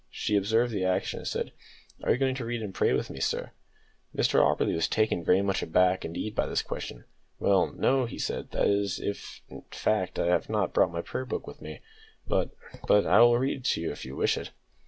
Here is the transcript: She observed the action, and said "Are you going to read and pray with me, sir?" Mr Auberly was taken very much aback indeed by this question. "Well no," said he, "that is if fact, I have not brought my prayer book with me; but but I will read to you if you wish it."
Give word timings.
She 0.09 0.35
observed 0.35 0.71
the 0.73 0.83
action, 0.83 1.19
and 1.19 1.27
said 1.27 1.51
"Are 2.01 2.11
you 2.11 2.17
going 2.17 2.33
to 2.33 2.43
read 2.43 2.63
and 2.63 2.73
pray 2.73 2.91
with 2.93 3.11
me, 3.11 3.19
sir?" 3.19 3.51
Mr 4.17 4.39
Auberly 4.43 4.73
was 4.73 4.87
taken 4.87 5.23
very 5.23 5.43
much 5.43 5.61
aback 5.61 6.03
indeed 6.03 6.33
by 6.33 6.47
this 6.47 6.63
question. 6.63 7.03
"Well 7.37 7.71
no," 7.71 8.07
said 8.17 8.47
he, 8.49 8.57
"that 8.57 8.67
is 8.67 8.99
if 8.99 9.41
fact, 9.69 10.17
I 10.17 10.25
have 10.25 10.49
not 10.49 10.73
brought 10.73 10.91
my 10.91 11.03
prayer 11.03 11.25
book 11.25 11.45
with 11.45 11.61
me; 11.61 11.81
but 12.27 12.49
but 12.87 13.05
I 13.05 13.19
will 13.19 13.37
read 13.37 13.63
to 13.65 13.81
you 13.81 13.91
if 13.91 14.03
you 14.03 14.15
wish 14.15 14.39
it." 14.39 14.49